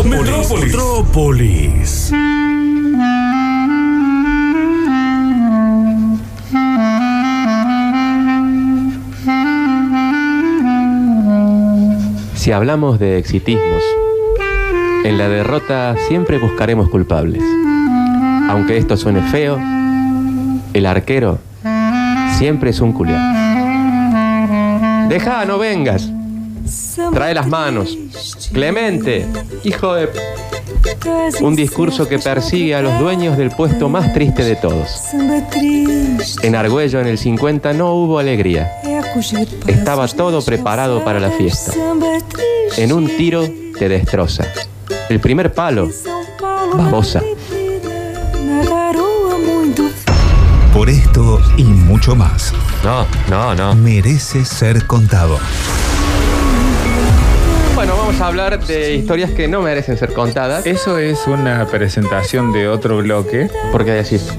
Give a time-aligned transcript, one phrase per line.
[0.00, 0.64] Metrópolis.
[0.64, 2.12] Metrópolis.
[12.34, 13.82] Si hablamos de exitismos,
[15.04, 17.42] en la derrota siempre buscaremos culpables.
[18.48, 19.60] Aunque esto suene feo,
[20.72, 21.38] el arquero
[22.38, 23.42] siempre es un culián.
[25.10, 26.10] Deja, no vengas.
[27.12, 27.98] Trae las manos.
[28.52, 29.26] Clemente,
[29.64, 30.08] hijo de...
[31.40, 34.88] Un discurso que persigue a los dueños del puesto más triste de todos.
[36.42, 38.70] En Argüello en el 50 no hubo alegría.
[39.66, 41.72] Estaba todo preparado para la fiesta.
[42.76, 44.44] En un tiro te destroza.
[45.08, 45.88] El primer palo,
[46.74, 47.22] babosa.
[50.74, 53.74] Por esto y mucho más, No, no, no.
[53.74, 55.38] merece ser contado.
[57.84, 60.64] Bueno, vamos a hablar de historias que no merecen ser contadas.
[60.66, 63.50] Eso es una presentación de otro bloque.
[63.72, 64.32] ¿Por qué decís?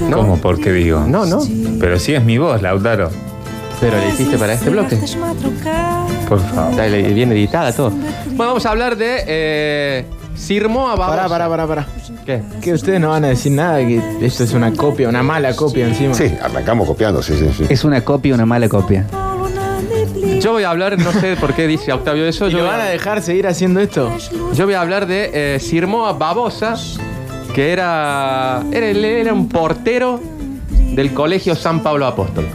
[0.00, 0.18] No.
[0.18, 0.36] ¿Cómo?
[0.36, 1.00] ¿Por qué digo?
[1.00, 1.40] No, no.
[1.80, 3.10] Pero sí es mi voz, Lautaro.
[3.80, 4.96] Pero le hiciste para este bloque.
[6.28, 6.70] Por favor.
[6.70, 7.90] Está bien editada todo.
[7.90, 10.04] Bueno, vamos a hablar de eh,
[10.36, 11.26] Sirmoa Babosa.
[11.26, 11.86] Pará, pará, pará, pará.
[12.24, 12.40] ¿Qué?
[12.62, 15.88] Que ustedes no van a decir nada, que esto es una copia, una mala copia
[15.88, 16.14] encima.
[16.14, 17.66] Sí, arrancamos copiando, sí, sí, sí.
[17.68, 19.08] Es una copia, una mala copia.
[20.40, 22.46] Yo voy a hablar, no sé por qué dice Octavio eso.
[22.48, 24.10] ¿Y Yo lo van a dejar seguir haciendo esto?
[24.52, 26.74] yo voy a hablar de eh, Sirmoa Babosa,
[27.54, 30.20] que era, era, era un portero
[30.92, 32.46] del colegio San Pablo Apóstol.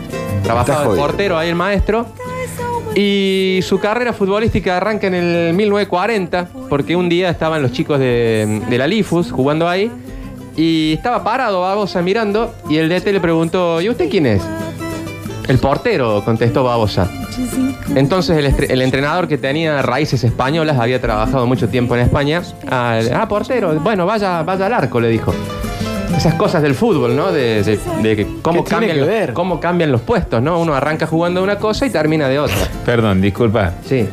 [0.43, 2.07] Trabajaba de portero ahí el maestro.
[2.95, 8.61] Y su carrera futbolística arranca en el 1940, porque un día estaban los chicos de,
[8.67, 9.91] de la Lifus jugando ahí,
[10.57, 14.41] y estaba parado Babosa mirando, y el DT le preguntó, ¿y usted quién es?
[15.49, 17.09] El portero, contestó Babosa.
[17.95, 22.41] Entonces el, estre- el entrenador que tenía raíces españolas, había trabajado mucho tiempo en España,
[22.69, 25.33] ah, ah, portero, bueno, vaya, vaya al arco, le dijo.
[26.15, 27.31] Esas cosas del fútbol, ¿no?
[27.31, 29.33] De, de- de que cómo, ¿Qué tiene cambian que los, ver?
[29.33, 30.59] cómo cambian los puestos, ¿no?
[30.59, 32.55] Uno arranca jugando de una cosa y termina de otra.
[32.85, 33.73] Perdón, disculpa.
[33.85, 34.07] Sí.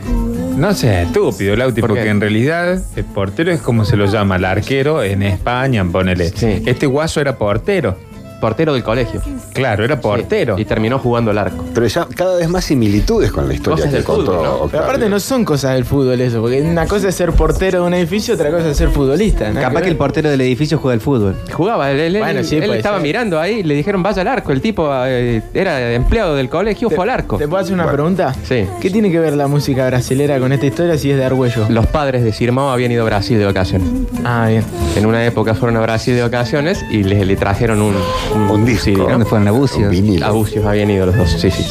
[0.57, 4.37] No sé, estúpido, Lauti, ¿Por porque en realidad el portero es como se lo llama,
[4.37, 6.31] el arquero en España, ponele.
[6.31, 6.63] Sí.
[6.65, 7.99] Este guaso era portero.
[8.41, 9.21] Portero del colegio.
[9.53, 10.57] Claro, era portero.
[10.57, 11.65] Sí, Y terminó jugando al arco.
[11.75, 14.51] Pero ya cada vez más similitudes con la historia Cosas que del contó fútbol, ¿no?
[14.53, 14.69] Octavio.
[14.71, 17.87] Pero aparte no son cosas del fútbol eso, porque una cosa es ser portero de
[17.87, 19.51] un edificio, otra cosa es ser futbolista.
[19.53, 21.37] Capaz que el portero del edificio juega al fútbol.
[21.53, 23.03] Jugaba, él, él- Bueno, sí, él estaba ser.
[23.03, 24.53] mirando ahí, le dijeron vaya al arco.
[24.53, 27.39] El tipo eh, era empleado del colegio, fue al arco.
[27.39, 27.97] ¿Te puedo hacer una Bueno.
[27.97, 28.35] pregunta?
[28.45, 28.67] Sí.
[28.81, 31.67] ¿Qué tiene que ver la música brasilera con esta historia si es de Argüello?
[31.71, 33.89] Los padres de Sirmao habían ido a Brasil de vacaciones.
[34.25, 34.63] Ah, bien.
[34.97, 37.95] En una época fueron a Brasil de vacaciones y le, le trajeron un,
[38.35, 38.91] Un disco.
[38.91, 39.09] ¿no?
[39.09, 39.83] ¿Dónde fueron a Bucios?
[39.83, 40.27] Un vinilo.
[40.27, 41.65] A Bucios habían ido los dos, sí, sí.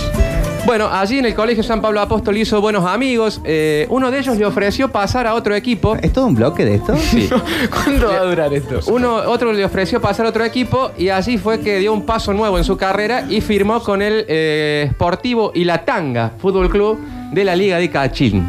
[0.65, 3.39] Bueno, allí en el Colegio San Pablo Apóstol hizo buenos amigos.
[3.43, 5.95] Eh, uno de ellos le ofreció pasar a otro equipo.
[6.01, 6.97] ¿Es todo un bloque de esto?
[6.97, 7.29] Sí.
[7.69, 8.79] ¿Cuánto va a durar esto?
[8.91, 12.33] Uno, otro le ofreció pasar a otro equipo y allí fue que dio un paso
[12.33, 16.97] nuevo en su carrera y firmó con el eh, Sportivo y la Tanga Fútbol Club
[17.31, 18.43] de la Liga de Calchín.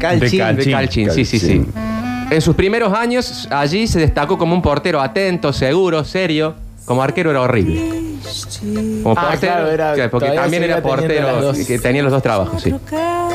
[0.00, 0.56] Calchín.
[0.56, 1.58] De De Calchín, sí, sí, sí.
[1.60, 1.94] Calchín.
[2.30, 6.63] En sus primeros años allí se destacó como un portero atento, seguro, serio.
[6.84, 8.02] Como arquero era horrible.
[9.02, 11.66] Como Ah, claro, era- claro, porque todavía también seguía era teniendo portero las dos.
[11.66, 12.74] que tenía los dos trabajos, sí.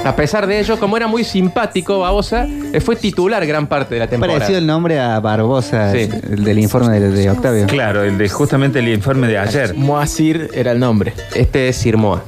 [0.04, 4.00] A pesar de ello, como era muy simpático, Babosa, eh, fue titular gran parte de
[4.00, 4.40] la temporada.
[4.40, 6.10] Parecido el nombre a Barbosa, Sí.
[6.32, 7.68] el del informe de, de Octavio.
[7.68, 9.76] Claro, el de justamente el informe de ayer.
[9.76, 11.14] Moazir era el nombre.
[11.36, 12.24] Este es Sirmoa.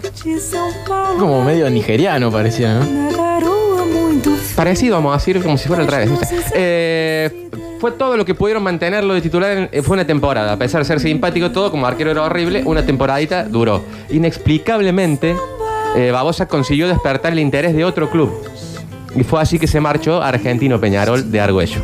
[1.18, 3.12] Como medio nigeriano parecía, ¿no?
[4.56, 6.10] Parecido, vamos a decir, como si fuera al revés.
[6.54, 7.50] Eh,
[7.82, 9.58] fue todo lo que pudieron mantenerlo de titular.
[9.58, 10.54] en- eh, fue una temporada.
[10.54, 13.84] A pesar de ser simpático todo, como arquero era horrible, una temporadita duró.
[14.12, 15.36] Inexplicablemente,
[15.96, 18.32] eh, Babosa consiguió despertar el interés de otro club.
[19.16, 21.82] Y fue así que se marchó a Argentino Peñarol de Argüello.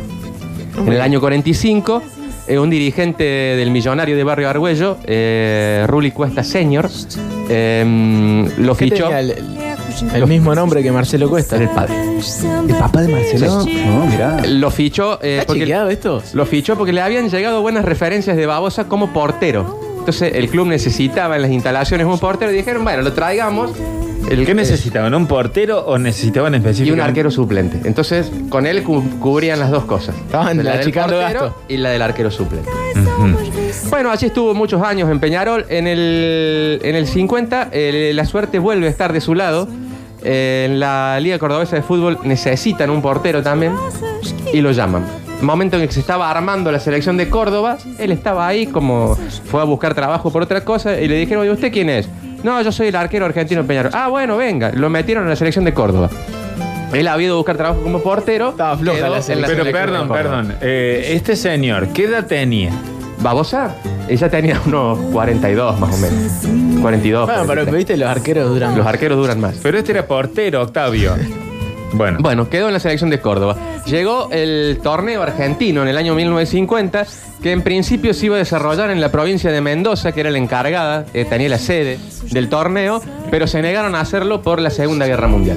[0.78, 2.02] En el año 45,
[2.46, 6.88] eh, un dirigente del millonario de Barrio Argüello, eh, Ruli Cuesta Senior,
[7.50, 9.04] eh, lo ¿Qué fichó.
[9.04, 9.57] tenía el, el
[10.26, 11.56] mismo nombre que Marcelo Cuesta?
[11.56, 11.94] Era el padre.
[12.68, 13.64] ¿El papá de Marcelo?
[13.64, 14.40] No, mirá.
[14.46, 15.18] Lo fichó.
[15.22, 16.22] eh, ¿Está porque- chequeado esto?
[16.32, 19.78] Lo fichó porque le habían llegado buenas referencias de Babosa como portero.
[19.98, 23.72] Entonces el club necesitaba en las instalaciones un portero y dijeron, bueno, lo traigamos.
[24.30, 25.14] El, ¿Qué necesitaban?
[25.14, 27.02] ¿Un portero o necesitaban Y un específicamente?
[27.08, 27.80] arquero suplente.
[27.88, 30.14] Entonces con él cu- cubrían las dos cosas.
[30.16, 31.62] Estaban la del achicando portero gasto.
[31.68, 32.70] y la del arquero suplente.
[33.90, 35.64] Bueno, allí estuvo muchos años en Peñarol.
[35.68, 39.66] En el, en el 50 eh, la suerte vuelve a estar de su lado.
[40.22, 43.72] Eh, en la Liga Cordobesa de Fútbol necesitan un portero también
[44.52, 45.04] y lo llaman.
[45.40, 49.16] Momento en el que se estaba armando la selección de Córdoba, él estaba ahí como
[49.44, 52.08] fue a buscar trabajo por otra cosa y le dijeron, ¿y usted quién es?
[52.42, 53.92] No, yo soy el arquero argentino de Peñarol.
[53.94, 56.08] Ah, bueno, venga, lo metieron en la selección de Córdoba.
[56.92, 58.50] Él había ido a buscar trabajo como portero.
[58.50, 59.56] Estaba floja quedó la en selección.
[59.56, 60.42] Pero selección perdón, de Córdoba.
[60.42, 60.56] perdón.
[60.62, 62.70] Eh, este señor, ¿qué edad tenía?
[63.20, 63.74] Babosa,
[64.08, 66.80] ella tenía unos 42 más o menos.
[66.80, 67.26] 42.
[67.26, 67.74] Bueno, pero 43.
[67.76, 68.76] viste, los arqueros duran.
[68.78, 69.56] Los arqueros duran más.
[69.62, 71.14] Pero este era portero, Octavio.
[71.92, 73.56] Bueno, Bueno, quedó en la selección de Córdoba.
[73.86, 77.06] Llegó el torneo argentino en el año 1950,
[77.42, 80.38] que en principio se iba a desarrollar en la provincia de Mendoza, que era la
[80.38, 81.98] encargada, eh, tenía la sede
[82.30, 83.00] del torneo,
[83.30, 85.56] pero se negaron a hacerlo por la Segunda Guerra Mundial.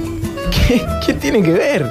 [0.68, 1.86] ¿Qué, qué tiene que ver?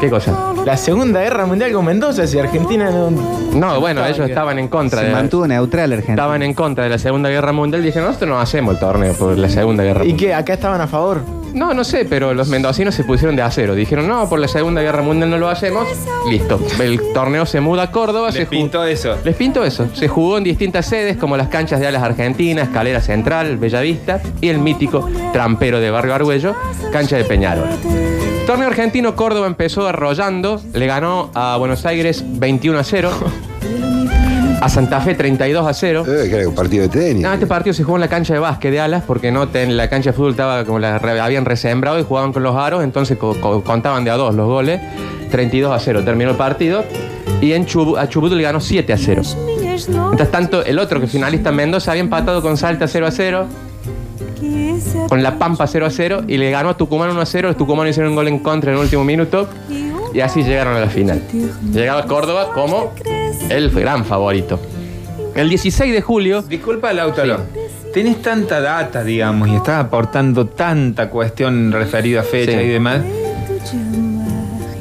[0.00, 0.52] ¿Qué cosa?
[0.64, 3.10] La Segunda Guerra Mundial con Mendoza, si Argentina no.
[3.10, 6.14] No, bueno, Estaba ellos que- estaban en contra Se de mantuvo neutral Argentina.
[6.14, 9.14] estaban en contra de la Segunda Guerra Mundial y dijeron, nosotros no hacemos el torneo
[9.14, 10.28] por la Segunda Guerra ¿Y Mundial.
[10.30, 10.34] qué?
[10.34, 11.20] ¿Acá estaban a favor?
[11.54, 13.74] No, no sé, pero los mendocinos se pusieron de acero.
[13.74, 15.86] Dijeron, no, por la Segunda Guerra Mundial no lo hacemos.
[16.28, 16.60] Listo.
[16.80, 18.32] El torneo se muda a Córdoba.
[18.32, 19.16] se les pintó eso.
[19.24, 19.88] Les pinto eso.
[19.94, 24.48] Se jugó en distintas sedes como las canchas de Alas Argentina, Escalera Central, Bellavista y
[24.48, 26.56] el mítico trampero de Barrio Argüello,
[26.92, 27.68] cancha de Peñarol.
[28.46, 33.10] Torneo argentino, Córdoba empezó arrollando, le ganó a Buenos Aires 21 a 0,
[34.60, 36.04] a Santa Fe 32 a 0.
[36.06, 37.22] Eh, que era un partido de tenis.
[37.22, 39.76] No, este partido se jugó en la cancha de básquet de Alas porque no ten-
[39.76, 42.82] la cancha de fútbol estaba como la re- habían resembrado y jugaban con los aros,
[42.84, 44.80] entonces co- co- contaban de a dos los goles.
[45.30, 46.84] 32 a 0 terminó el partido
[47.40, 49.22] y en Chubut, a Chubut le ganó 7 a 0.
[49.88, 53.46] Mientras tanto, el otro que finalista Mendoza había empatado con Salta 0 a 0,
[55.08, 57.48] con La Pampa 0 a 0 y le ganó a Tucumán 1 a 0.
[57.48, 59.48] Los tucumanos hicieron un gol en contra en el último minuto
[60.12, 61.20] y así llegaron a la final.
[61.72, 62.92] Llegaba Córdoba como
[63.50, 64.60] el gran favorito.
[65.34, 67.40] El 16 de julio, Disculpa, Lautaro.
[67.92, 72.64] Tenés tanta data, digamos, y estás aportando tanta cuestión referida a fecha Sí.
[72.64, 73.00] y demás.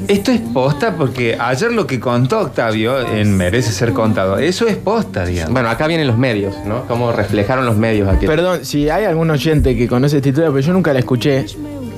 [0.08, 4.38] Esto es posta porque ayer lo que contó Octavio en Merece ser contado.
[4.38, 5.54] Eso es posta, digamos.
[5.54, 6.86] bueno, acá vienen los medios, ¿no?
[6.88, 8.28] Cómo reflejaron los medios aquí.
[8.28, 11.46] Perdón, si hay algún oyente que conoce esta historia, pero yo nunca la escuché,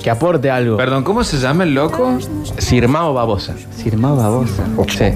[0.06, 0.76] que aporte algo.
[0.76, 2.16] Perdón, ¿cómo se llama el loco?
[2.58, 3.56] Sirmao Babosa.
[3.76, 4.64] Sirmao Babosa.
[4.86, 5.06] Sí.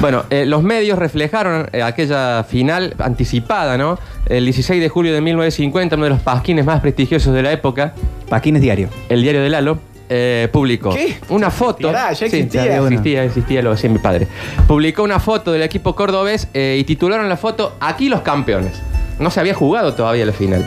[0.00, 3.96] Bueno, eh, los medios reflejaron eh, aquella final anticipada, ¿no?
[4.26, 7.94] El 16 de julio de 1950, uno de los pasquines más prestigiosos de la época,
[8.28, 8.88] Paquines Diario.
[9.08, 11.16] el diario de Lalo, eh, publicó ¿Qué?
[11.28, 11.92] una foto.
[11.92, 12.66] Ya Sí, existía.
[12.66, 12.88] ya una.
[12.88, 14.26] existía, existía, lo decía mi padre.
[14.66, 18.72] Publicó una foto del equipo cordobés eh, y titularon la foto Aquí los campeones.
[19.20, 20.66] No se había jugado todavía la final.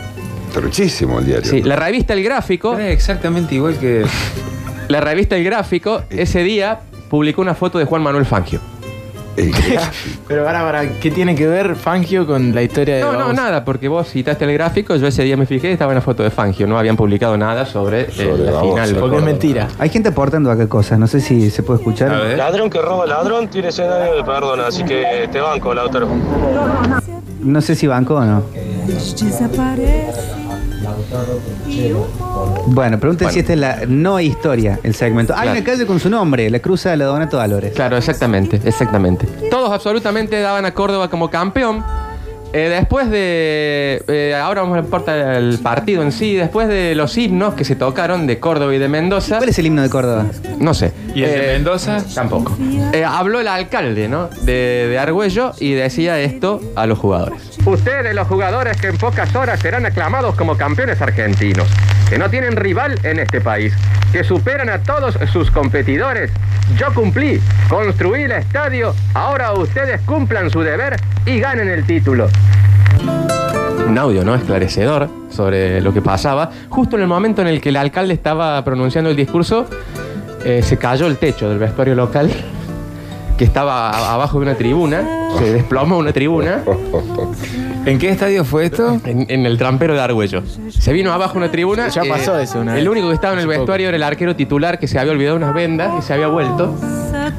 [0.54, 1.50] Truchísimo el diario.
[1.50, 4.04] Sí, la revista El Gráfico, Es exactamente igual que.
[4.88, 6.80] la revista El Gráfico, ese día
[7.10, 8.60] publicó una foto de Juan Manuel Fangio.
[9.36, 9.52] El
[10.28, 13.64] Pero para, para, ¿qué tiene que ver Fangio con la historia de No, no, nada,
[13.64, 16.30] porque vos citaste el gráfico, yo ese día me fijé y estaba una foto de
[16.30, 18.94] Fangio, no habían publicado nada sobre, eh, Sobre la final.
[18.94, 19.68] Porque es mentira.
[19.80, 22.14] Hay gente aportando acá cosas, no sé si se puede escuchar.
[22.14, 22.38] A ver.
[22.38, 26.08] Ladrón que roba ladrón tiene escenario de perdón, así que te banco, Lautaro.
[27.42, 28.42] No sé si banco o no.
[32.66, 33.32] Bueno, pregunten Bueno.
[33.32, 35.34] si esta es la no historia, el segmento.
[35.34, 35.58] Hay Claro.
[35.58, 37.72] una calle con su nombre, la cruza de la Donato Valores.
[37.74, 39.26] Claro, exactamente, exactamente.
[39.50, 41.84] Todos absolutamente daban a Córdoba como campeón.
[42.56, 44.00] Eh, después de.
[44.06, 46.36] eh, ahora vamos a importa el partido en sí.
[46.36, 49.38] Después de los himnos que se tocaron de Córdoba y de Mendoza.
[49.38, 50.26] ¿Cuál es el himno de Córdoba?
[50.60, 50.92] No sé.
[51.16, 52.00] ¿Y el de Eh, Mendoza?
[52.14, 52.56] Tampoco.
[52.92, 54.28] Eh, habló el alcalde, ¿no?
[54.42, 57.53] De, de Argüello y decía esto a los jugadores.
[57.66, 61.66] Ustedes, los jugadores que en pocas horas serán aclamados como campeones argentinos,
[62.10, 63.72] que no tienen rival en este país,
[64.12, 66.30] que superan a todos sus competidores.
[66.76, 67.40] Yo cumplí,
[67.70, 72.28] construí el estadio, ahora ustedes cumplan su deber y ganen el título.
[73.88, 74.34] Un audio, ¿no?
[74.34, 76.50] Esclarecedor sobre lo que pasaba.
[76.68, 79.66] Justo en el momento en el que el alcalde estaba pronunciando el discurso,
[80.44, 82.30] eh, se cayó el techo del vestuario local,
[83.38, 86.62] que estaba abajo de una tribuna, se desplomó una tribuna
[87.86, 88.98] ¿En qué estadio fue esto?
[89.04, 90.42] en, en el trampero de Argüello.
[90.70, 91.88] Se vino abajo una tribuna.
[91.88, 94.34] eh, Ya pasó eso una El único que estaba en el vestuario era el arquero
[94.34, 96.74] titular que se había olvidado unas vendas y se había vuelto.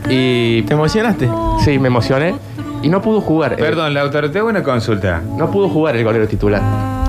[0.09, 1.27] Y ¿Te emocionaste?
[1.63, 2.35] sí, me emocioné.
[2.83, 3.53] Y no pudo jugar.
[3.53, 5.21] eh, Perdón, Lautaro, te hago una consulta.
[5.35, 6.61] no pudo jugar el golero titular.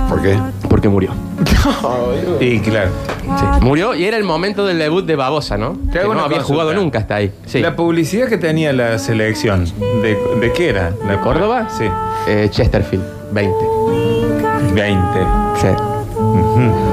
[0.09, 0.39] ¿Por qué?
[0.69, 1.11] Porque murió.
[2.41, 2.91] Y claro.
[3.25, 5.73] Sí, murió y era el momento del debut de Babosa, ¿no?
[5.87, 6.63] Te Que hago no una había consulta.
[6.63, 7.33] jugado nunca hasta ahí.
[7.47, 7.61] Sí.
[7.61, 9.65] La publicidad que tenía la selección,
[10.03, 10.93] ¿de, de qué era?
[11.07, 11.69] ¿La Córdoba?
[11.77, 11.85] Sí.
[12.29, 13.57] Eh, Chesterfield, 20.
[14.75, 15.03] 20.
[15.61, 15.67] Sí,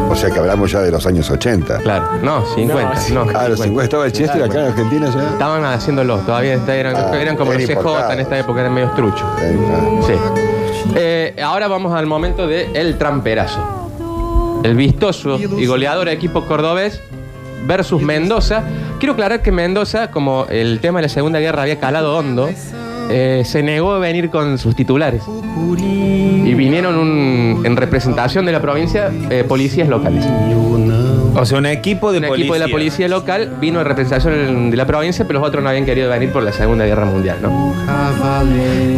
[0.10, 1.80] O sea que hablamos ya de los años 80.
[1.80, 2.06] claro.
[2.24, 2.94] No, 50.
[3.14, 5.30] No, Ah, los 50 estaba el Chester acá en Argentina ya.
[5.30, 9.26] Estaban haciéndolo, todavía eran, Ah, eran como los CJ en esta época, eran medio truchos.
[9.38, 10.08] Ahí está.
[10.08, 10.14] Sí.
[10.96, 14.62] Eh, ahora vamos al momento de El Tramperazo.
[14.64, 17.02] El vistoso y goleador equipo cordobés
[17.66, 18.64] versus Mendoza.
[19.00, 22.50] Quiero aclarar que Mendoza, como el tema de la Segunda Guerra había calado hondo,
[23.10, 25.24] eh, se negó a venir con sus titulares.
[25.78, 30.26] Y vinieron en representación de la provincia eh, policías locales.
[31.36, 32.44] O sea, un equipo de un policía.
[32.44, 35.70] equipo de la policía local vino en representación de la provincia, pero los otros no
[35.70, 37.74] habían querido venir por la Segunda Guerra Mundial, ¿no?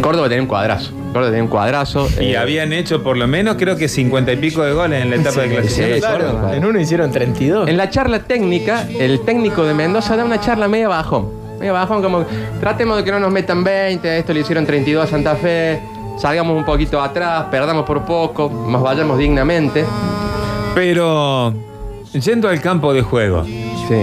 [0.01, 0.91] Córdoba tenía un cuadrazo.
[1.13, 2.09] Córdoba tenía un cuadrazo.
[2.19, 5.11] Y eh, habían hecho por lo menos creo que cincuenta y pico de goles en
[5.11, 5.93] la etapa de clasificación.
[5.95, 7.69] sí, Claro, en uno hicieron 32.
[7.69, 11.29] En la charla técnica, el técnico de Mendoza da una charla media bajón.
[11.57, 12.25] Media bajón, como
[12.59, 15.79] tratemos de que no nos metan 20, esto le hicieron 32 a Santa Fe,
[16.19, 19.85] salgamos un poquito atrás, perdamos por poco, más vayamos dignamente.
[20.75, 21.53] Pero
[22.19, 23.95] yendo al campo de juego, Sí.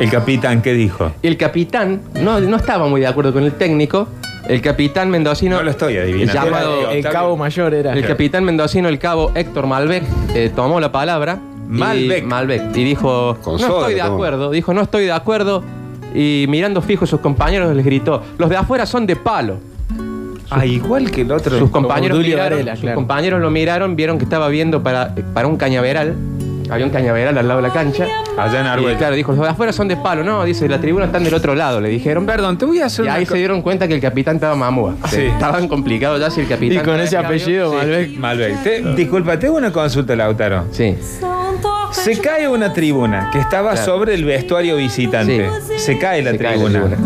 [0.00, 1.12] el capitán, ¿qué dijo?
[1.22, 4.08] Y el capitán no, no estaba muy de acuerdo con el técnico.
[4.48, 5.56] El capitán mendocino.
[5.56, 6.32] No lo estoy adivinando.
[6.32, 7.92] El llamado- el cabo mayor era.
[7.92, 10.02] El capitán mendocino, el cabo Héctor Malbec,
[10.34, 11.38] eh, tomó la palabra.
[11.68, 12.24] y- Malbec.
[12.24, 12.76] Malbec.
[12.76, 14.14] Y dijo, Con no soda, estoy de ¿cómo?
[14.14, 14.50] acuerdo.
[14.50, 15.62] Dijo, no estoy de acuerdo.
[16.14, 19.58] Y mirando fijo a sus compañeros les gritó, los de afuera son de palo.
[20.50, 21.56] Ah, igual que el otro.
[21.56, 22.96] Sus compañeros, Dulio miraron, Varela, sus claro.
[22.96, 26.16] compañeros lo miraron, vieron que estaba viendo para, para un cañaveral.
[26.70, 28.06] Había un cañaveral al lado de la cancha.
[28.38, 28.98] Allá en Y Arguello.
[28.98, 30.22] claro, dijo, los de afuera son de palo.
[30.22, 32.26] No, dice, la tribuna están del otro lado, le dijeron.
[32.26, 34.36] Perdón, te voy a hacer Y una ahí co- se dieron cuenta que el capitán
[34.36, 34.94] estaba mamúa.
[35.08, 35.22] Sí.
[35.22, 36.84] Estaban complicados ya si el Y capitán...
[36.84, 38.16] con ese apellido, Malbec.
[38.16, 38.62] Malbec.
[38.62, 40.66] Te- disculpa, tengo una consulta, Lautaro.
[40.70, 40.96] Sí.
[41.92, 43.84] Se cae una tribuna que estaba Claro.
[43.84, 45.48] sobre el vestuario visitante.
[45.76, 46.80] Se cae la Se cae la tribuna.
[46.86, 46.96] tribuna.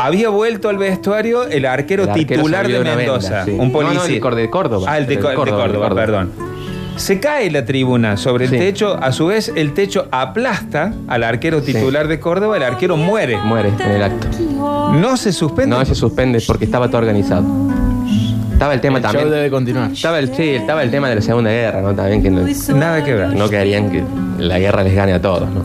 [0.00, 3.50] Había vuelto al vestuario el arquero El arquero titular se de una Mendoza, venda, sí.
[3.52, 4.20] un No, no, policía.
[4.30, 4.86] el de Córdoba.
[4.88, 6.00] Ah, el de, El de Co- el de Córdoba, Córdoba, el de Córdoba.
[6.00, 6.47] perdón.
[6.98, 8.58] Se cae la tribuna sobre el Sí.
[8.58, 13.38] techo, a su vez el techo aplasta al arquero titular de Córdoba, el arquero muere.
[13.38, 14.26] Muere en el acto.
[14.92, 15.76] No se suspende.
[15.76, 17.44] No se suspende porque estaba todo organizado.
[18.52, 19.30] Estaba el tema El show también.
[19.30, 19.92] debe continuar.
[19.92, 21.94] Estaba el, sí, estaba el tema de la Segunda Guerra, ¿no?
[21.94, 22.40] También que no,
[22.76, 23.28] Nada que ver.
[23.36, 24.02] no querían que
[24.38, 25.62] la guerra les gane a todos, ¿no?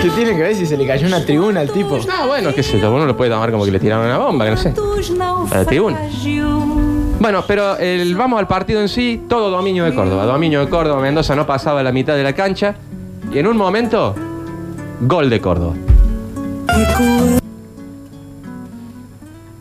[0.00, 1.98] ¿Qué tiene que ver si se le cayó una tribuna al tipo?
[2.08, 4.44] Ah, bueno, qué sé yo, uno lo puede tomar como que le tiraron una bomba,
[4.44, 4.72] que no sé.
[5.50, 5.98] A la tribuna.
[7.20, 10.24] Bueno, pero el, vamos al partido en sí, todo dominio de Córdoba.
[10.24, 12.76] Dominio de Córdoba, Mendoza no pasaba la mitad de la cancha.
[13.32, 14.14] Y en un momento,
[15.00, 15.74] gol de Córdoba.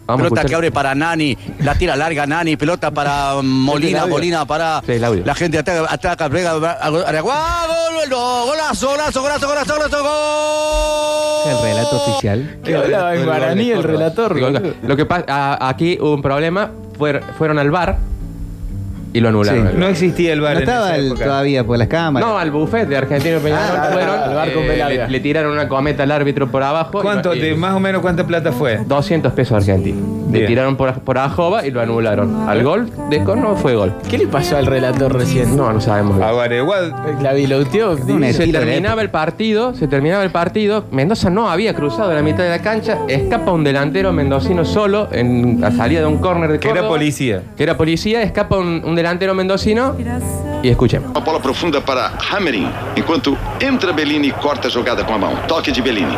[0.07, 4.13] Vamos Pelota que abre para Nani, la tira larga Nani, pelota para Molina, audio.
[4.15, 5.23] Molina para audio.
[5.25, 11.51] la gente ataca, ataca, pega, Aragua, gol, no, golazo, golazo, golazo, golazo, golazo, gol.
[11.51, 12.59] El relato oficial.
[12.63, 14.33] Que hablaba en guaraní el relator.
[14.33, 14.49] Digo.
[14.83, 17.97] Lo que pasa, aquí hubo un problema, fuer- fueron al bar
[19.17, 19.69] y lo anularon.
[19.71, 19.74] Sí.
[19.77, 21.24] No existía el bar No en esa estaba el- época.
[21.25, 22.27] todavía por las cámaras.
[22.29, 24.09] No, al buffet de Argentino Peñarol Ah, fueron.
[24.19, 27.00] al bar con eh, le, le tiraron una cometa al árbitro por abajo.
[27.00, 28.77] y ¿Cuánto, y- de más o menos cuánta plata fue?
[28.86, 30.01] 200 pesos argentinos.
[30.31, 30.47] Le Bien.
[30.47, 32.47] tiraron por, por ajoba y lo anularon.
[32.50, 33.93] Al gol de Corno fue gol.
[34.09, 35.55] ¿Qué le pasó al relator recién?
[35.55, 36.17] No, no sabemos.
[36.51, 36.93] igual.
[37.21, 37.91] La biloteó.
[37.91, 40.86] Un Se estilo de terminaba el partido, se terminaba el partido.
[40.91, 43.00] Mendoza no había cruzado la mitad de la cancha.
[43.07, 46.95] Escapa un delantero mendocino solo en la salida de un córner de Que era Córdoba,
[46.97, 47.41] policía.
[47.55, 48.21] Que era policía.
[48.21, 49.95] Escapa un, un delantero mendocino.
[50.61, 51.11] Y escuchemos.
[51.11, 55.35] Uma bola profunda para Hammering, enquanto entra Bellini e corta a jogada com a mão.
[55.47, 56.17] Toque de Bellini.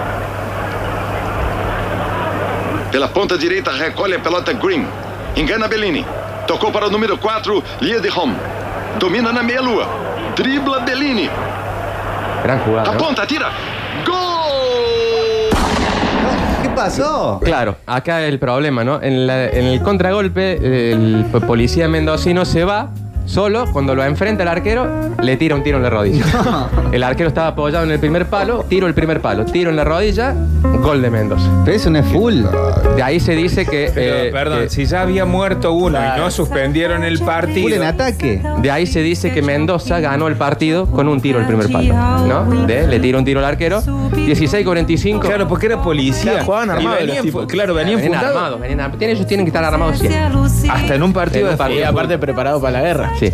[2.91, 4.87] Pela ponta direita recolhe a pelota Green.
[5.35, 6.05] Engana Bellini.
[6.47, 8.09] Tocou para o número 4, Lia de.
[8.97, 9.87] Domina na meia-lua.
[10.35, 11.29] Dribla Bellini.
[12.41, 12.89] Gran jugada.
[12.89, 13.51] Aponta, tira.
[16.79, 17.39] Pasó?
[17.43, 19.01] Claro, acá el problema, ¿no?
[19.01, 22.89] En, la- en el contragolpe, el policía mendocino se va
[23.29, 23.65] solo.
[23.71, 24.87] Cuando lo enfrenta el arquero,
[25.21, 26.25] le tira un tiro en la rodilla.
[26.91, 29.83] El arquero estaba apoyado en el primer palo, tiro el primer palo, tiro en la
[29.83, 30.33] rodilla,
[30.81, 31.47] gol de Mendoza.
[31.63, 32.41] Pero eso no es full.
[32.95, 33.91] De ahí se dice que.
[33.93, 37.75] Pero, eh, perdón, que- si ya había muerto uno y no suspendieron el Full partido.
[37.75, 38.41] en ataque.
[38.63, 41.93] de ahí se dice que Mendoza ganó el partido con un tiro el primer palo.
[41.93, 42.65] ¿No?
[42.65, 43.83] De, le tira un tiro al arquero.
[43.83, 45.19] 16-45.
[45.19, 46.31] Claro, porque era policía.
[46.31, 47.41] Claro, jugaban Y armados venían los tipos.
[47.43, 48.37] fu- Claro, venían Venían fundados.
[48.37, 50.19] armados, venían ar- tienen- ellos tienen que estar armados siempre.
[50.69, 51.79] Hasta en un partido En un de partido.
[51.81, 53.11] Y aparte preparado para la guerra.
[53.19, 53.31] Sí.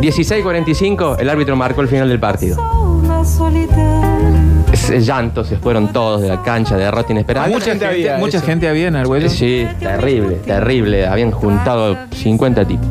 [0.00, 2.56] 16-45, el árbitro marcó el final del partido.
[4.72, 7.48] Ese llanto, se fueron todos de la cancha, derrota inesperada.
[7.48, 8.46] Mucha gente gente, había mucha eso?
[8.46, 9.28] gente había en Argüello.
[9.28, 11.06] Sí, terrible, terrible.
[11.06, 12.86] Habían juntado 50 tipos.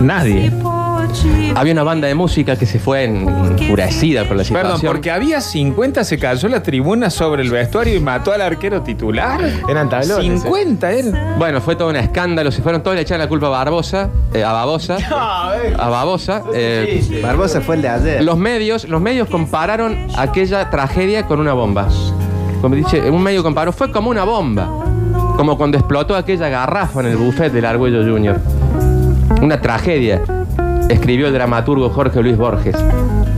[0.00, 0.52] Nadie.
[1.56, 4.72] Había una banda de música que se fue en- enfurecida por la situación.
[4.78, 8.82] Perdón, porque había 50, se cayó la tribuna sobre el vestuario y mató al arquero
[8.82, 9.40] titular.
[9.68, 11.38] Eran tablones, 50 eran.
[11.38, 12.50] Bueno, fue todo un escándalo.
[12.50, 14.96] Se fueron todos, le echaron la culpa a Barbosa, eh, a Babosa.
[15.78, 16.42] a Babosa.
[16.54, 18.24] eh, Barbosa fue el de ayer.
[18.24, 21.88] los medios, los medios compararon aquella tragedia con una bomba.
[22.60, 24.68] Como dice, un medio comparó, fue como una bomba.
[25.36, 28.38] Como cuando explotó aquella garrafa en el buffet del Argüello Junior.
[29.42, 30.22] Una tragedia.
[30.88, 32.76] Escribió el dramaturgo Jorge Luis Borges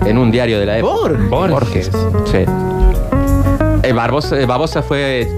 [0.05, 1.13] en un diario de la época.
[1.29, 1.51] ¿Borges?
[1.51, 1.91] Borges.
[2.31, 2.45] Sí.
[3.83, 5.29] Eh, Barbosa, eh, Babosa fue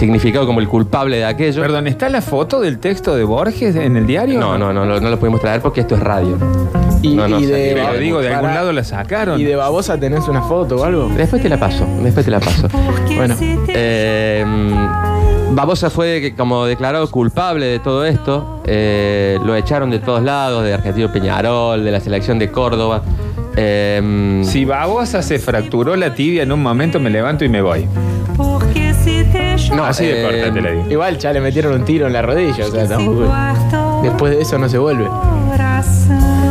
[0.00, 1.60] significado como el culpable de aquello.
[1.62, 4.40] Perdón, ¿está la foto del texto de Borges en el diario?
[4.40, 6.36] No, no, no, no, no lo pudimos traer porque esto es radio.
[7.02, 9.38] Y, No, no, y de, Pero digo, de algún lado la sacaron.
[9.40, 11.08] ¿Y de babosa tenés una foto o algo?
[11.16, 12.66] Después te la paso, después te la paso.
[13.16, 13.36] Bueno,
[13.68, 14.44] Eh,
[15.52, 18.62] Babosa fue que- como declarado culpable de todo esto.
[18.66, 23.02] Eh, lo echaron de todos lados, de Argentino Peñarol, de la selección de Córdoba.
[23.56, 27.84] Eh, Si Babosa se fracturó la tibia en un momento, me levanto y me voy.
[29.74, 30.90] No, Así de eh, corta te la digo.
[30.90, 33.32] igual ya le metieron un tiro en la rodilla, o sea, tampoco.
[34.02, 35.06] Después de eso no se vuelve.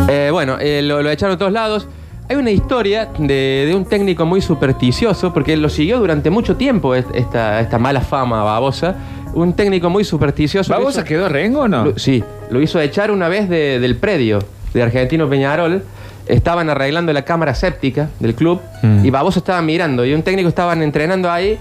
[0.08, 1.88] Eh, bueno, eh, lo, lo echaron de todos lados.
[2.30, 6.94] Hay una historia de, de un técnico muy supersticioso, porque lo siguió durante mucho tiempo
[6.96, 8.96] est- esta, esta mala fama babosa.
[9.34, 10.72] Un técnico muy supersticioso.
[10.72, 11.86] ¿Babosa hizo- quedó rengo o no?
[11.86, 14.40] lo- sí, lo hizo echar una vez de- del predio
[14.74, 15.84] de Argentino Peñarol.
[16.28, 19.04] Estaban arreglando la cámara séptica del club Mm.
[19.06, 21.58] y Babosa estaba mirando y un técnico estaban entrenando ahí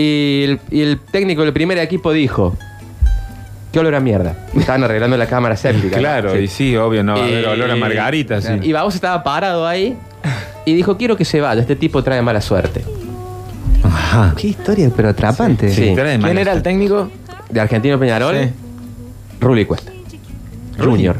[0.00, 2.56] y el, y el técnico del primer equipo dijo,
[3.72, 4.36] ¿qué olor a mierda?
[4.54, 5.96] Estaban arreglando la cámara séptica.
[5.96, 6.00] ¿no?
[6.02, 6.38] Claro, Sí.
[6.40, 8.52] y sí, obvio, no va a haber olor a margarita, sí.
[8.62, 9.96] Y Babosa estaba parado ahí
[10.64, 12.82] y dijo, quiero que se vaya, este tipo trae mala suerte.
[13.82, 14.34] Ajá.
[14.36, 15.70] Qué historia, pero atrapante.
[15.70, 15.92] Sí.
[15.94, 17.10] trae ¿Quién era el técnico?
[17.48, 18.50] De Argentino Peñarol, Sí.
[19.40, 19.92] Ruli Cuesta.
[20.78, 21.16] Junior.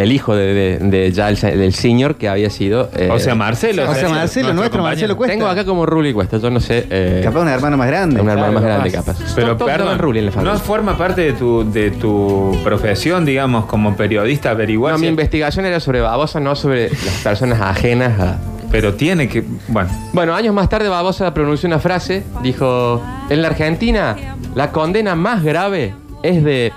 [0.00, 2.90] El hijo de, de- de ya el, del senior que había sido...
[2.96, 3.88] eh, O sea, Marcelo.
[3.90, 5.32] O sea, Marcelo, nuestro Marcelo Cuesta.
[5.34, 6.86] Tengo acá como Ruli Cuesta, yo no sé...
[6.90, 8.20] eh, Capaz un hermano más grande.
[8.20, 9.16] un hermano más claro, grande capaz.
[9.34, 10.52] Pero perdón, Ruli en la familia.
[10.54, 14.92] no forma parte de tu, de tu profesión, digamos, como periodista averiguar.
[14.94, 18.38] No, mi investigación era sobre Babosa, no sobre las personas ajenas a...
[18.70, 19.44] pero tiene que.
[19.68, 24.16] Bueno, Bueno, años más tarde Babosa pronunció una frase, dijo, en la Argentina
[24.54, 26.72] la condena más grave es de...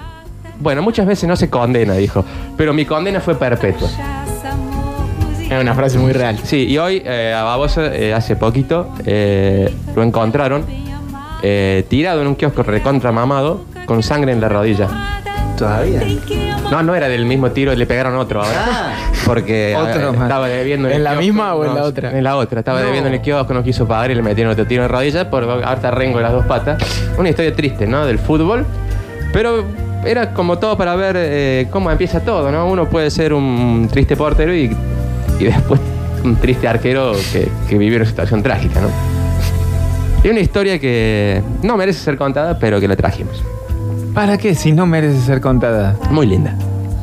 [0.63, 2.23] Bueno, muchas veces no se condena, dijo,
[2.55, 3.89] pero mi condena fue perpetua.
[5.49, 6.39] Es una frase muy real.
[6.41, 10.65] Sí, y hoy eh, a Babosa eh, hace poquito eh, lo encontraron
[11.43, 14.87] eh, tirado en un kiosco recontra mamado con sangre en la rodilla.
[15.57, 16.01] Todavía.
[16.71, 18.65] No, no era del mismo tiro, le pegaron otro ahora.
[18.65, 18.93] Ah.
[19.25, 21.23] Porque Otro estaba debiendo ¿En el la kiosco.
[21.25, 22.17] misma o en No, la otra?
[22.17, 22.85] En la otra, estaba No.
[22.85, 25.29] debiendo en el kiosco, no quiso pagar y le metieron otro tiro en la rodilla
[25.29, 26.81] por harta rengo en las dos patas.
[27.17, 28.05] Una historia triste, ¿no?
[28.05, 28.65] Del fútbol.
[29.31, 29.63] Pero
[30.05, 32.67] era como todo para ver eh, cómo empieza todo, ¿no?
[32.67, 34.75] Uno puede ser un triste portero y,
[35.39, 35.79] y después
[36.23, 38.87] un triste arquero que, que vive una situación trágica, ¿no?
[40.23, 43.43] Y una historia que no merece ser contada, pero que la trajimos.
[44.13, 44.55] ¿para qué?
[44.55, 45.95] Si no merece ser contada.
[46.11, 46.55] Muy linda.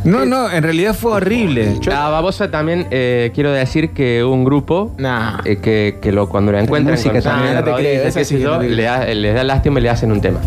[0.05, 1.79] No, no, en realidad fue horrible.
[1.93, 5.41] A Babosa también eh, quiero decir que un grupo Nah.
[5.45, 8.63] eh, que, que lo, cuando lo encuentran con en No te la creo, sí yo,
[8.63, 10.41] le les da lástima y le hacen un tema.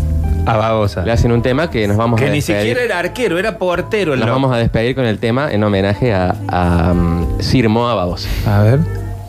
[0.46, 1.02] A Babosa.
[1.02, 2.60] Le hacen un tema que nos vamos a Que ni despedir.
[2.60, 4.12] siquiera era arquero, era portero.
[4.14, 4.40] el Nos loco.
[4.40, 8.28] vamos a despedir con el tema en homenaje a, a um, Sir Moa Babosa.
[8.46, 8.80] A ver.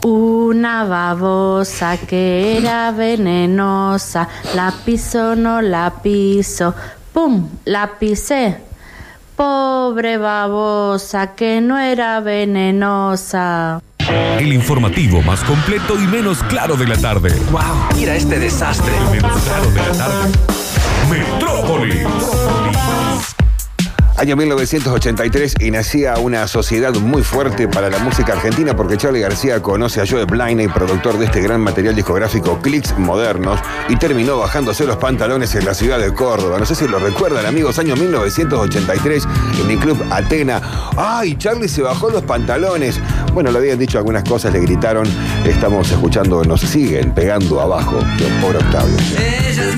[0.03, 6.75] Una babosa que era venenosa, la piso, no la piso,
[7.11, 7.47] ¡pum!
[7.65, 8.57] La pisé.
[9.35, 13.81] Pobre babosa que no era venenosa.
[14.37, 17.33] El informativo más completo y menos claro de la tarde.
[17.51, 17.61] ¡Wow!
[17.95, 18.93] Mira este desastre.
[18.95, 20.31] El menos claro de la tarde.
[21.09, 22.05] Metrópolis.
[24.17, 29.61] Año 1983 y nacía una sociedad muy fuerte para la música argentina porque Charlie García
[29.61, 34.85] conoce a Joe Bliney, productor de este gran material discográfico Clicks Modernos, y terminó bajándose
[34.87, 36.57] los pantalones en la ciudad de Córdoba.
[36.57, 39.27] No sé si lo recuerdan, amigos, año 1983
[39.61, 40.61] en el club Atena.
[40.95, 43.01] ¡Ay, Charlie se bajó los pantalones!
[43.33, 45.05] Bueno, le habían dicho algunas cosas, le gritaron.
[45.43, 47.99] Estamos escuchando, nos siguen pegando abajo.
[48.41, 48.95] Pobre Octavio.
[49.17, 49.75] Ella es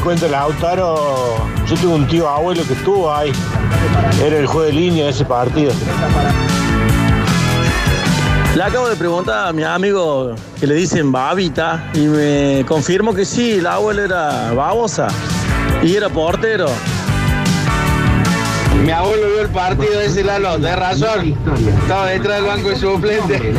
[0.00, 1.36] el cuento de Lautaro,
[1.66, 3.30] yo tengo un tío abuelo que estuvo ahí.
[4.24, 5.72] Era el juego de línea de ese partido.
[8.56, 13.26] Le acabo de preguntar a mi amigo que le dicen babita y me confirmó que
[13.26, 15.08] sí, el abuelo era babosa
[15.82, 16.68] y era portero.
[18.82, 21.36] Mi abuelo vio el partido de ese Lalo, de razón.
[21.82, 23.52] Estaba detrás del banco de suplente.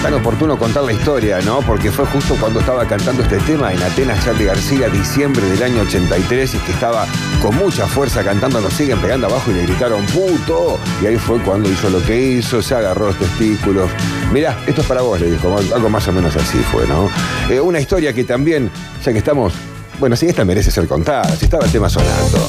[0.00, 1.60] Tan oportuno contar la historia, ¿no?
[1.60, 5.82] Porque fue justo cuando estaba cantando este tema en Atenas Charlie García, diciembre del año
[5.82, 7.06] 83, y que estaba
[7.40, 10.78] con mucha fuerza cantando, nos siguen pegando abajo y le gritaron ¡puto!
[11.02, 13.90] Y ahí fue cuando hizo lo que hizo, se agarró los testículos.
[14.32, 17.08] Mirá, esto es para vos, le dijo, algo más o menos así fue, ¿no?
[17.48, 18.70] Eh, una historia que también,
[19.04, 19.52] ya que estamos
[19.98, 22.48] bueno, sí, esta merece ser contada, si estaba el tema sonando.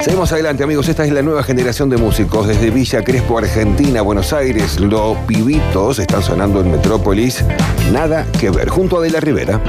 [0.00, 0.88] Seguimos adelante, amigos.
[0.88, 4.78] Esta es la nueva generación de músicos desde Villa Crespo, Argentina, Buenos Aires.
[4.78, 7.44] Los pibitos están sonando en Metrópolis.
[7.92, 8.68] Nada que ver.
[8.68, 9.60] Junto a De la Rivera.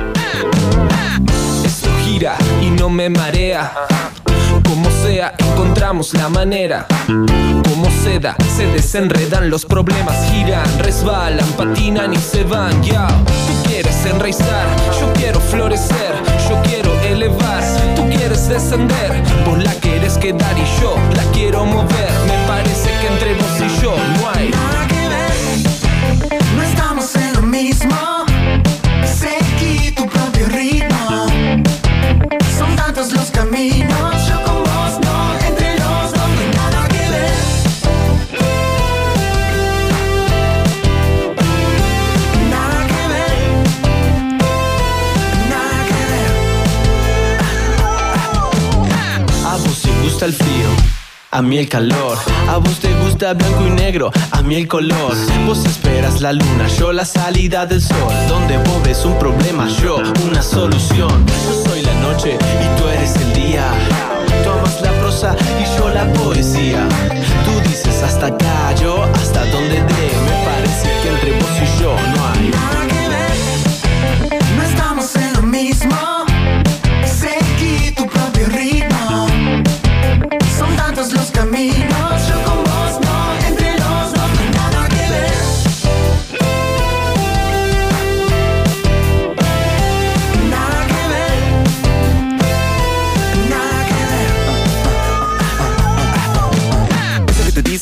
[1.64, 3.74] Esto gira y no me marea.
[4.68, 6.86] Como sea, encontramos la manera.
[7.08, 12.84] Como seda, se desenredan los problemas, giran, resbalan, patinan y se van.
[12.84, 13.70] Ya, tú
[15.00, 16.14] yo quiero florecer,
[16.48, 17.64] yo quiero elevar,
[17.96, 19.12] tú quieres descender,
[19.46, 22.12] vos la quieres quedar y yo la quiero mover.
[22.28, 24.52] Me parece que entre vos y yo no hay
[51.36, 52.18] a mí el calor.
[52.48, 55.14] A vos te gusta blanco y negro, a mí el color.
[55.46, 58.14] Vos esperas la luna, yo la salida del sol.
[58.30, 61.26] Donde vos ves un problema, yo una solución.
[61.28, 63.66] Yo soy la noche y tú eres el día.
[64.44, 66.88] Tú amas la prosa y yo la poesía.
[67.44, 70.25] Tú dices hasta acá, yo hasta donde dé.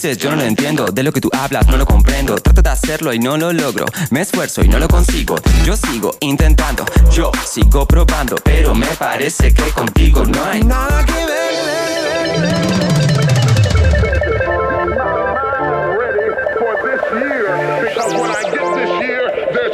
[0.03, 2.69] dices yo no lo entiendo De lo que tú hablas no lo comprendo Trato de
[2.69, 5.35] hacerlo y no lo logro Me esfuerzo y no lo consigo
[5.65, 11.13] Yo sigo intentando Yo sigo probando Pero me parece que contigo no hay nada que
[11.13, 11.33] ver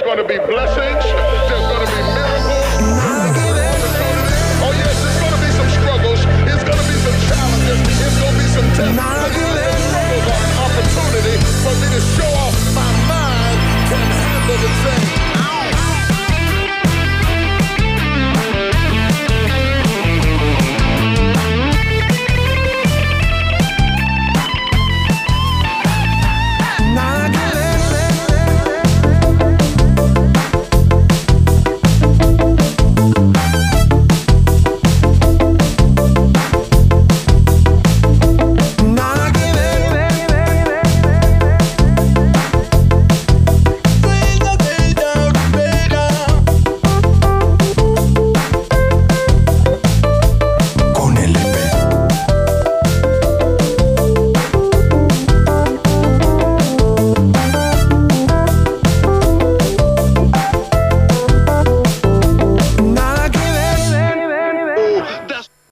[0.05, 1.05] gonna be blessings.
[1.05, 2.65] There's gonna be miracles.
[4.65, 6.19] Oh yes, there's gonna be some struggles.
[6.49, 7.79] It's gonna be some challenges.
[8.01, 9.48] It's gonna be some tests.
[10.79, 15.28] opportunity for me to show off my mind can handle the thing.